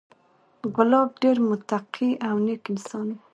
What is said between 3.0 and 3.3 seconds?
و،